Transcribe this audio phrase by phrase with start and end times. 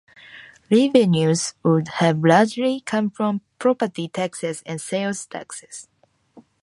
[0.71, 5.89] Revenues would have largely come from property taxes and sales taxes.